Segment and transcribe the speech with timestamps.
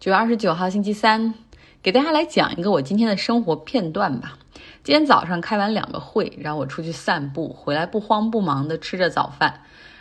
[0.00, 1.34] 九月二十九号星期三，
[1.82, 4.38] 给大家来讲一个我今天的生活片段吧。
[4.82, 9.60] 今天早上开完两个会，然后我出去散步，回来不慌不忙的吃着早饭，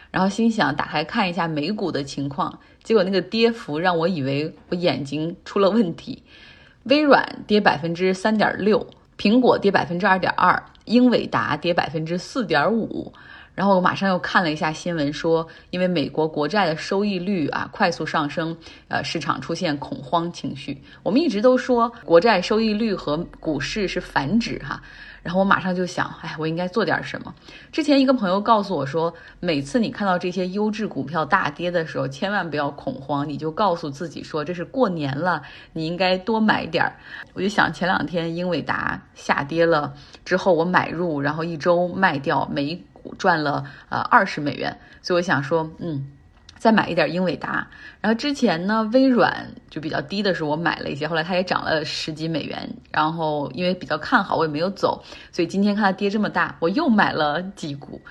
[0.09, 6.23] 然后心想打开看一下美股的情况，结果那个跌幅让我以为我眼睛出了问题。
[6.83, 8.87] 微软跌百分之三点六，
[9.17, 13.11] 苹果跌百分之二点二，英伟达跌百分之四点五。
[13.59, 18.55] 然后我马上又看了一下新闻，说因为美国国债的收益率啊快速上升，
[18.87, 20.81] 呃，市场出现恐慌情绪。
[21.03, 24.81] 我们一直都说国债收益率和股市是反指哈。
[25.21, 27.35] 然后我马上就想，哎，我应该做点什么。
[27.69, 35.41] 之前一个朋友告诉我说，每次你看到这些优质股票大跌的时候，千万不要恐慌，你就告诉自己说这是过年了，
[35.73, 36.95] 你应该多买点儿。
[37.33, 42.81] 我就想前两天英伟达下跌了之后，我买入，然后一周卖掉，每。
[43.17, 46.11] 赚了呃二十美元，所以我想说，嗯，
[46.57, 47.67] 再买一点英伟达。
[48.01, 52.69] 然后之前呢，微软就比较低的时候我买了一些，后来它也涨了十几美元。
[52.91, 58.01] 然后因为比较看好，我也没有走，所以今天看它跌这么大，我又买了几股。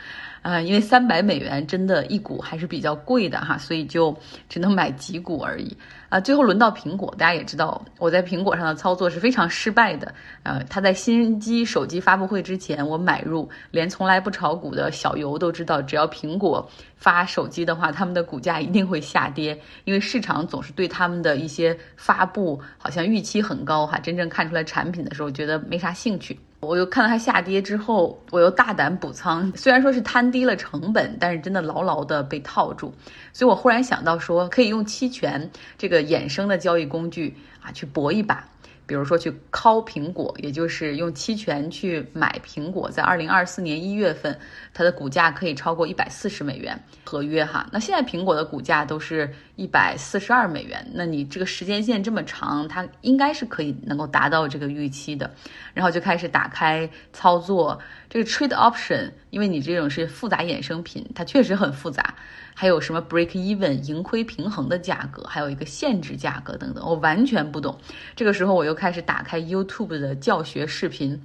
[0.42, 4.16] 啊，因为三百美元真的一股还是比较贵的哈，所以就
[4.48, 5.76] 只能买几股而已。
[6.08, 10.14] 啊，最后轮到苹果，大家也知道我在苹果上的操作是非常失败的。
[10.42, 16.66] 呃，它在新机手机发布会之前我买入，连从来不炒股的小游都知道，只要苹果
[16.96, 26.38] 发手机的话，他们的股价一定会下跌，因为市场总是对他们的一些发布好像预期很高哈，真正看出来产品的时候觉得没啥兴趣。
[26.60, 32.92] 我又看到它下跌之后，我又大胆补仓，虽然说是摊低了成本，但是真的牢牢的被套住，
[33.32, 38.44] 所以我忽然想到说，可以用期权这个衍生的交易工具啊，去搏一把。
[38.88, 44.36] 比如说去敲苹果，也就是用期权去买苹果，在二零二四年一月份，
[44.72, 47.68] 它的股价可以超过一百四十美元合约哈。
[47.70, 55.30] 那现在苹果的股价都是一百四十二美元，那你这个时间线这么长，它应该是可以能够达到这个预期的。
[55.74, 57.78] 然后就开始打开操作
[58.08, 62.14] 这个 trade option，因为你这种是复杂衍生品，它确实很复杂。
[62.60, 67.78] 还有什么 break even 盈亏平衡的价格，还有一个限制价格等等，我完全不懂。
[68.16, 71.22] 这个时候我又开始打开 YouTube 的教学视频。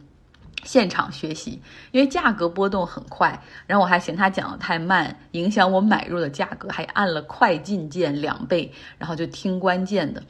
[0.64, 1.62] 现场学习，
[1.92, 10.24] 因为价格波动很快，然后我还嫌他讲的太慢，影响我买入的价格，还按了快进键两倍，然后就听关键的。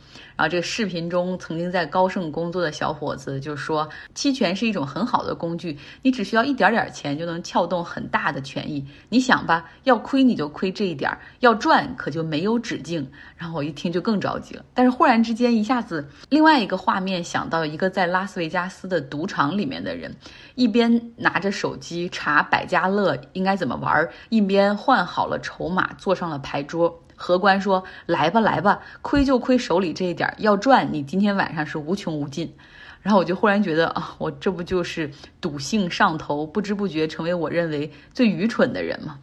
[0.43, 8.85] 啊这个视频中，曾经在高盛工作的小伙子就说，期权是一种很好的工具，你只需要一点点钱就能撬动很大的权益。
[9.07, 11.09] 你想吧，要亏你就亏这一点，
[11.39, 13.09] 要赚可就没有止境。
[13.37, 20.13] 然后我一听就更着急了，但是忽然之间一下子，另外一个画面想到一个在拉斯维加斯的赌场里面的人。
[20.55, 27.02] 一边拿着手机查百家乐应该怎么玩，一边换好了筹码，坐上了牌桌。
[27.23, 32.53] 荷官说：“来吧，来吧，亏就亏手里这一点，要赚你今天晚上是无穷无尽。”
[33.01, 39.19] 然后我就忽然觉得啊，我这不就是赌性上头，不知不觉成为我认为最愚蠢的人吗？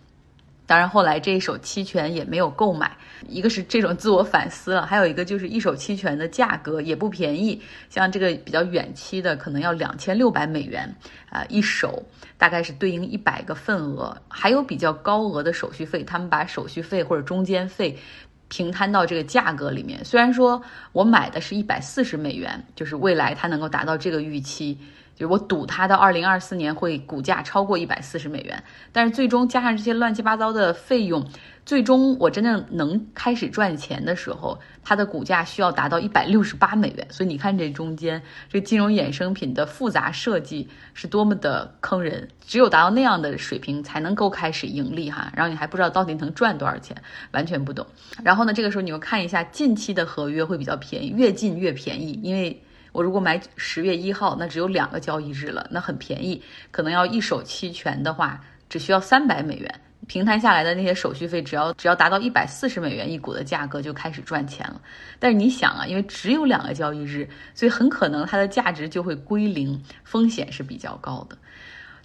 [0.71, 2.97] 当然，后来这一手期权也没有购买。
[3.29, 7.61] 一个是这种自我反思了，还有一个就是一手期权的价格也不便宜。
[7.89, 10.95] 像这个比较远期的，可能要两千六百美元
[11.29, 12.01] 啊一手，
[12.39, 14.17] 大概是对应一百个份额。
[14.29, 17.99] 还有比较高额的手续费，他们把手续费或者中间费
[18.47, 20.05] 平摊到这个价格里面。
[20.05, 24.79] 虽然说我买的是一百四十美元，就是未来它能够达到这个预期。
[25.21, 31.23] 就是我赌它到二零二四年会股价超过一百四十美元，但是最终加上这些乱七八糟的费用，
[31.67, 37.07] 最终我真正能开始赚钱的时候，它的股价需要达到一百六十八美元。
[37.11, 45.31] 所以你看这中间这金融衍生品的复杂设计是多么的坑人，只有达到那样的水平才能够开始盈利哈。
[45.37, 46.97] 然后你还不知道到底能赚多少钱，
[47.33, 47.87] 完全不懂。
[48.25, 52.63] 然后呢，这个时候你又看一下近期的合约会比较便宜，越近越便宜，因为。
[52.93, 64.81] 我如果买十月一号，那只有两个交易日了，那很便宜，可能要一手期权的话，只需要三百美元，平摊下来的那些手续费，只要只要达到一百四十美元一股的价格就开始赚钱了。
[65.19, 71.37] 但是你想啊，因为只有两个交易日，所以很可能它的价值就会归零，风险是比较高的。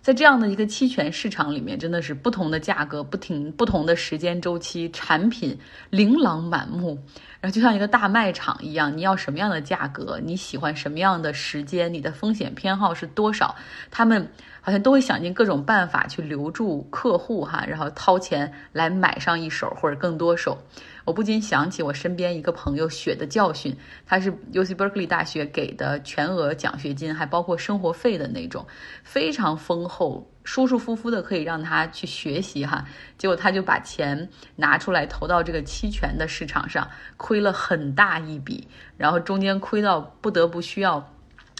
[0.05, 5.57] 在这样的一个期权市场里面，真的是不同的价格，不停不同的时间周期，产品
[5.89, 6.89] 琳琅满目，
[7.41, 13.55] 然后就像一个大卖场一样，你要什么样的价格，你喜欢什么样的时间，你的风险偏好是多少，
[13.89, 14.29] 他们
[14.61, 20.55] 好像都会想尽各种办法去留住客户哈，然后掏钱来买上一手或者更多手。
[21.05, 23.75] 我不禁想起我身边一个朋友血的教训，
[24.05, 28.65] 他是 UC Berkeley 大学给的全额奖学金，还包括生活费的那种，
[29.03, 32.83] 非常丰厚，舒舒服服的可以让他去学习哈。
[33.17, 38.67] 结果他就把钱拿出来投到这个期权的市场上，亏了很大一笔，
[38.97, 41.07] 然后中间亏到不得不需要。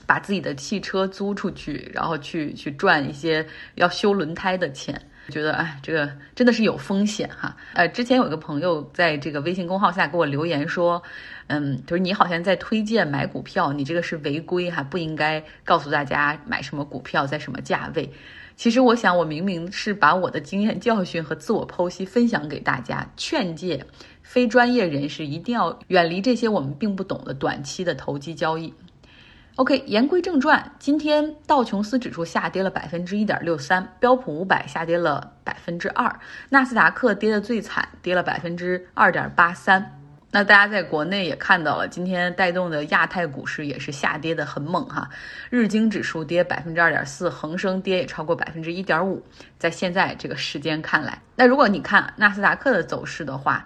[0.07, 3.43] 把自己的汽车租出去，然后去去赚一些
[3.73, 7.55] 要修轮胎的钱，觉得哎，这个真的是有风险哈。
[7.73, 11.01] 呃，之前有一个朋友在这个微信公号下给我留言说，
[11.47, 18.09] 嗯，就是你好像在推荐买股票，你这个是违规哈，不应该告诉大家买什么股票在什么价位。
[18.55, 23.85] 其实我想，我明明是把我的经验教训和自我剖析分享给大家，劝诫
[24.21, 28.73] 非专业人士一定要远离这些我们并不懂的短期的投机交易。
[29.57, 36.13] OK，言归正传，今天道琼斯指数下跌了百分之一点六三，标普五百下跌了百分之二，
[36.49, 39.97] 纳斯达克跌得最惨，跌了百分之二点八三。
[40.31, 45.09] 那大家在国内也看到了，今天带动的亚太股市也是下跌的很猛哈，
[45.49, 49.23] 日经指数跌百分之二点四，恒生跌也超过百分之一点五。
[49.57, 53.65] 在现在这个时间看来，那如果你看纳斯达克的走势的话。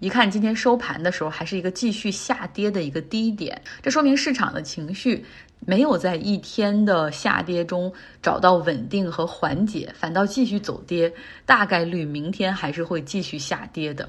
[0.00, 5.24] 一看今天收盘的时候，还是一个继续下跌的一个低点，这说明市场的情绪
[5.60, 11.10] 没有在一天的下跌中找到稳定和缓解，反倒继续走跌，
[11.46, 14.06] 大概率明天还是会继续下跌的。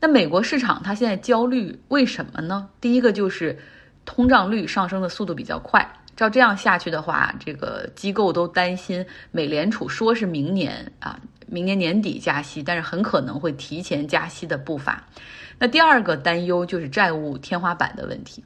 [0.00, 2.68] 那美国市场它现在焦虑，为什么呢？
[2.80, 3.56] 第一个就是
[4.04, 5.86] 通胀率上升的速度比较快，
[6.16, 11.20] 照这样下去的话，这个机构都担心美联储说是明年啊。
[11.50, 15.04] 明年年底加息，但是很可能会提前加息的步伐。
[15.58, 18.44] 那第二个担忧就是债务天花板的问题。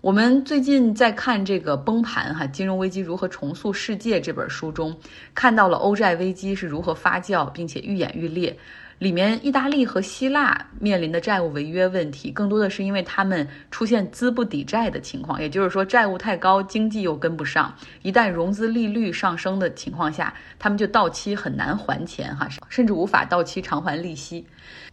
[0.00, 4.96] 我们最近在看这个崩盘哈，金融危机如何重塑世界这本书中，
[5.34, 8.56] 看到了欧债危机是如何发酵，并且愈演愈烈。
[9.00, 17.74] 里面，意大利和希腊面临的债务违约问题，更多的是因为他们出现资不抵债的情况，也就是说债务太高，经济又跟不上。
[18.02, 24.46] 一旦融资利率上升的情况下，他们就到期很难还钱，哈，甚至无法到期偿还利息。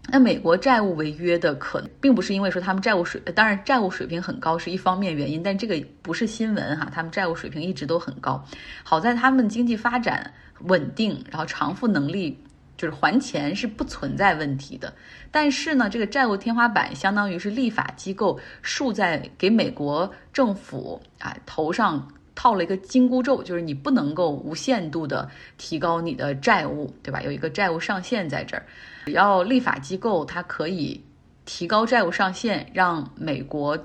[0.09, 8.41] 那美国债务违约的可能，并不是因为说他们债务水，当然债务水平很高是一方面原因，但这个不是新闻哈，他们债务水平一直都很高。
[8.83, 12.41] 好在他们经济发展稳定，然后偿付能力。
[12.77, 14.93] 就是还钱是不存在问题的，
[15.31, 25.27] 但是呢，这个债务天花板相当于是立法机构竖在给美国政府啊头上套了一个紧箍咒，就是你不能够无限度的
[25.57, 27.21] 提高你的债务，对吧？
[27.23, 28.63] 有一个债务上限在这儿，
[29.07, 31.03] 只要立法机构它可以
[31.45, 33.77] 提高债务上限，让美国。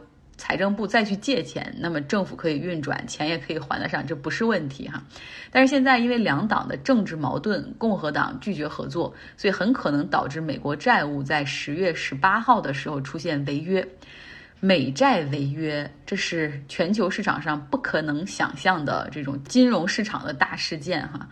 [0.43, 5.01] 财政部再去借钱，那么政府可以运转，钱也可以还得上，这不是问题哈。
[5.53, 13.87] 但是现在因为两党的政治矛盾，共和党拒绝合作，所以很可能导致美国债务在十月十八号的时候出现违约。
[14.59, 21.29] 美债违约，这是全球市场上不可能想象的这种金融市场的大事件哈。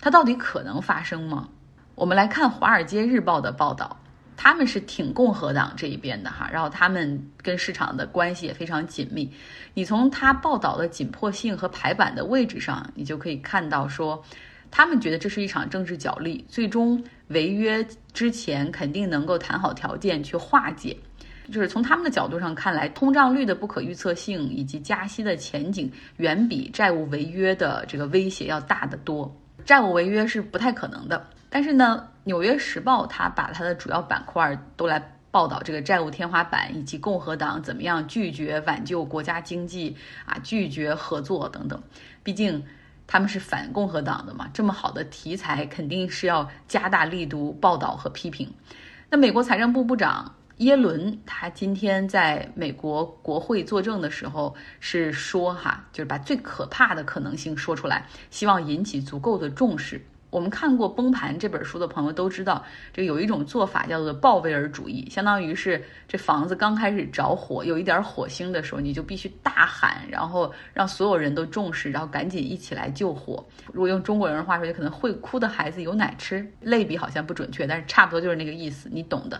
[0.00, 1.48] 它到底可能发生吗？
[1.94, 3.96] 我们来看《华尔街日报》的报道。
[4.36, 9.30] 他们是挺共和党这一边的哈，然后他们跟市场的关系也非常紧密。
[9.74, 14.22] 你从他报道的紧迫性和排版的位置上，你就可以看到说，
[14.70, 20.96] 他们觉得这是一场政治角力，最终违约之前肯定能够谈好条件去化解。
[21.50, 29.30] 就是从他们的角度上看来，通胀率的不可预测性以及加息的前景，远比债务违约的这个威胁要大得多。
[29.64, 31.26] 债务违约是不太可能的。
[31.50, 41.82] 但是呢，《纽约时报》它把它的主要板块都来报道这个债务天花板，以及共和党怎么样拒绝挽救国家经济啊，拒绝合作等等。
[42.22, 42.64] 毕竟
[43.06, 48.52] 他们是反共和党的嘛，这么好的题材肯定是要加大力度报道和批评。
[49.10, 60.00] 那美国财政部部长耶伦他今天在美国国会作证的时候是说哈，就是把最可怕的可能性说出来，希望引起足够的重视。
[60.32, 73.44] 我们看过《崩盘》这本书的朋友都知道，这有一种做法叫做鲍威尔主义，相当于是这房子刚开始着火，有一点火星的时候，你就必须大喊，然后让所有人都重视，然后赶紧一起来救火。
[73.74, 79.38] 如果用中国人的话说，就可能会哭的孩子有奶吃，类比好像不准确，但是差不多就是那个意思，你懂的。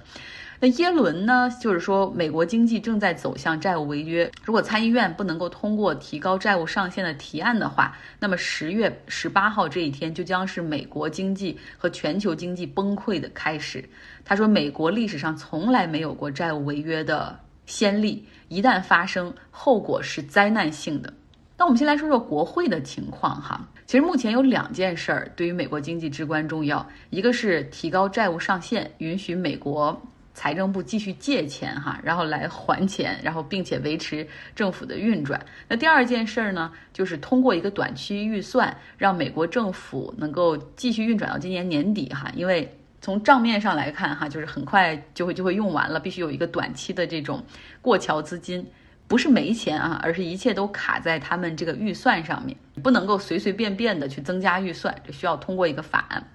[0.64, 1.50] 那耶伦呢？
[1.60, 4.30] 就是说，美国经济正在走向债务违约。
[4.44, 13.84] 如果参议院不能够通过提高债务上限的提案的话，那么十月十八号这一天就将是美国经济和全球经济崩溃的开始。
[14.24, 21.12] 他说，美国历史上从来没有过债务违约的先例，一旦发生，后果是灾难性的。
[21.58, 23.68] 那我们先来说说国会的情况哈。
[23.84, 30.00] 其实目前有两件事儿对于美国经济至关重要，一个是提高债务上限，允许美国。
[30.34, 35.40] 财政部继续借钱哈，然后来还钱，然后并且维持政府的运转。
[35.68, 42.70] 那第二件事儿呢，就是通过一个短期预算，让美国政府能够继续运转到今年年底哈，因为
[43.00, 47.44] 从账面上来看哈，就是很快就会就会用完了，必须有一个短期的这种
[47.80, 48.66] 过桥资金，
[49.06, 56.26] 不是没钱啊，而是一切都卡在他们这个预算上面，不能够随随便便的去增加预算，这需要通过一个法案。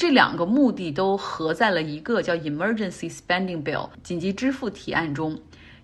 [0.00, 5.38] 这两个目的都合在了一个叫 Emergency Spending Bill 紧急支付提案中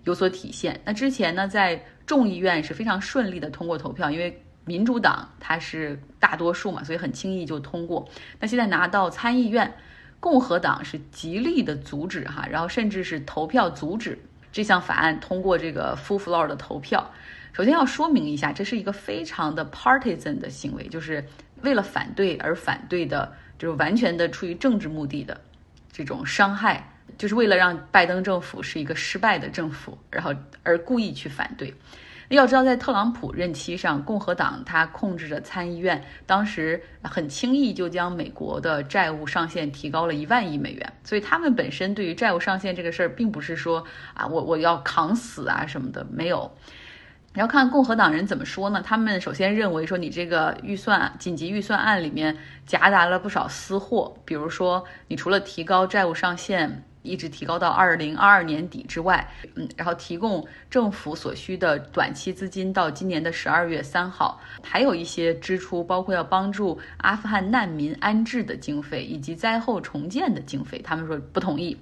[0.05, 0.81] 有所体现。
[0.83, 8.09] 那之前呢，在众议院是非常顺利的通过投票，因为民主党它是大多数嘛，所以很轻易就通过。
[8.39, 9.71] 那现在拿到参议院，
[10.19, 14.17] 共和党是极力的阻止哈，然后甚至是投票阻止
[14.51, 17.07] 这项法案通过这个 full floor 的投票。
[17.53, 21.23] 首先要说明一下，这是一个非常的 partisan 的行为，就是
[21.61, 23.31] 为了反对而反对的。
[23.57, 25.39] 就是完全的出于政治目的的
[25.91, 30.33] 这种伤害，就是为了让拜登政府是一个失败的政府，然后
[30.63, 31.73] 而故意去反对。
[32.29, 43.81] 要知道，在特朗普任期上，共和党他控制着参议院，当时很轻易就将美国的债务上限提高了一万亿美元，所以他们本身对于债务上限这个事儿，并不是说
[44.13, 46.53] 啊我我要扛死啊什么的，没有。
[47.37, 48.81] 你要看共和党人怎么说呢？
[48.83, 71.77] 他们首先认为说你这个预算紧急预算案里面夹杂了不少私货，比如说你除了提高债务上限，一直提高到二零二二年底之外，嗯，然后提供政府所需的短期资金到今年的十二月三号，还有一些支出，包括要帮助阿富汗难民安置的经费以及灾后重建的经费，他们说不同意。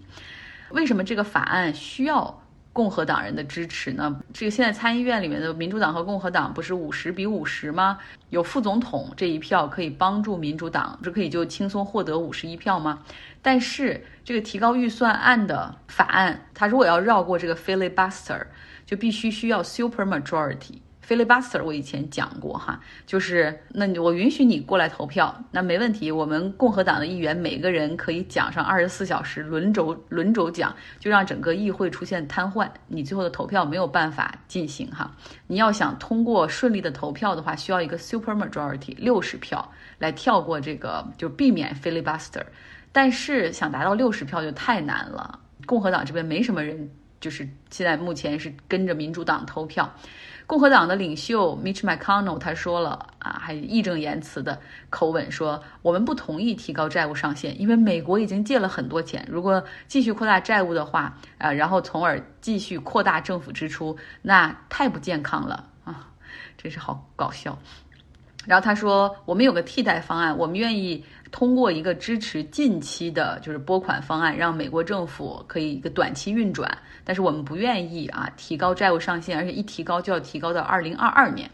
[0.71, 2.41] 为什么这个法案需要？
[2.75, 4.19] 共和党人的支持呢？
[4.33, 7.97] 这个现在参议院里面的民主党和共和党不是五十比五十吗？
[8.31, 12.99] 有副总统这一票可以帮助民主党，这可以就轻松获得五十一票吗？
[13.41, 18.41] 但是这个提高预算案的法案，它如果要绕过这个 filibuster，
[18.85, 20.79] 就必须需要 super majority。
[21.07, 26.11] Filibuster 我以前讲过哈，就是那我允许你过来投票，那没问题。
[26.11, 35.11] 我们共和党的议员每个人可以讲上二十四小时，轮轴轮轴讲，就让整个议会出现瘫痪，你最后的投票没有办法进行哈。
[35.47, 42.43] 你要想通过顺利的投票的话，需要一个 super majority 六十票来跳过这个，就避免 filibuster。
[42.91, 49.93] 但是想达到六十票就太难了，共和党这边没什么人，就是现在目前是跟着民主党投票。
[50.47, 66.09] 共和党的领袖 Mitch McConnell 他说了啊，还义正言辞的口吻说，我们不同意提高债务上限，因为美国已经借了很多钱，如果继续扩大债务的话，啊，然后从而继续扩大政府支出，那太不健康了啊，
[66.57, 67.57] 真是好搞笑。
[68.45, 71.03] 然后他说，我们有个替代方案，我们愿意。
[71.31, 81.49] 通过一个支持近期的，就是拨款方案，让美国政府可以一个短期运转，但是我们不愿意啊提高债务上限，而且一提高就要提高到二零二二年。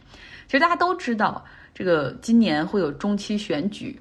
[0.45, 1.43] 其实大家都知道，
[1.73, 3.99] 这个今年会有中期选举，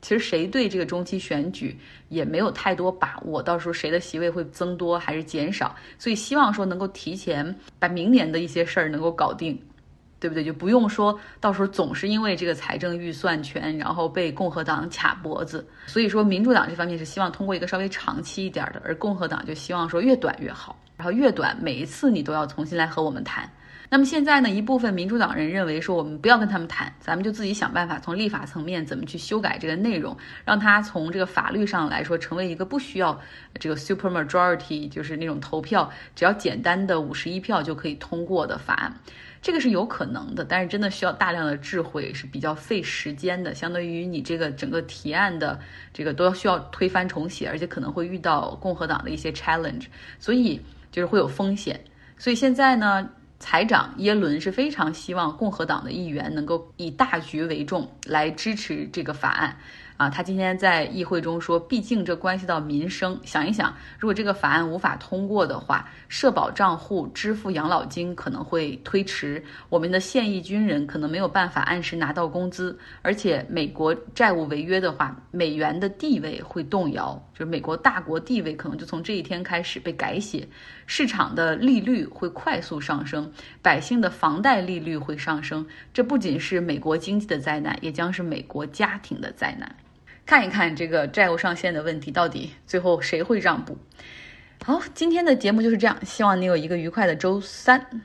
[0.00, 1.76] 其实谁对这个中期选举
[2.08, 9.60] 也没有太多把握，到时候谁的席位会增多还是减少，所以希望说能够提前把明年的一些事儿能够搞定。
[10.18, 10.42] 对不对？
[10.42, 15.66] 就不用说到时候总是因为这个财政预算权，然后被共和党卡脖子。
[15.86, 23.50] 所以说，民主党这方面是希望通过一个稍微长期一点的，而共和党就希望说越短越好，然后越短，每一次你都要重新来和我们谈。
[23.88, 33.16] 那么现在呢，一部分民主党人认为说，我们不要跟他们谈，咱们就自己想办法从立法层面怎么去修改这个内容，让它从这个法律上来说成为一个不需要
[33.60, 38.92] 这个 super majority，就是那种投票，只要简单的五十一票就可以通过的法案。
[39.46, 43.54] 这个是有可能的，但是真的需要大量的智慧，是比较费时间的。
[43.54, 45.56] 相对于你这个整个提案的
[45.94, 49.84] 这个都要需要推翻重写，而且可能会遇到共和党的一些 challenge，
[50.18, 50.60] 所以
[50.90, 51.80] 就是会有风险。
[52.18, 59.56] 所以现在呢，财长耶伦是非常希望共和党的议员能够以大局为重来支持这个法案。
[59.96, 63.18] 啊，他今天在议会中说，毕竟这关系到民生。
[63.24, 80.46] 想一想，如果这个法案无法通过的话，社保账户支付养老金可能会推迟，我们的现役军人可能没有办法按时拿到工资，而且美国债务违约的话，美元的地位会动摇，就是美国大国地位可能就从这一天开始被改写，
[80.84, 89.74] 市场的利率会快速上升，百姓的房贷利率会上升，这不仅是美国经济的灾难，也将是美国家庭的灾难。
[90.26, 93.78] 看一看这个债务上限的问题，到底最后谁会让步？
[94.64, 98.02] 好，今天的节目就是这样，希望你有一个愉快的周三。